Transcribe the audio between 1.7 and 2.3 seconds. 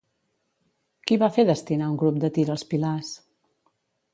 un grup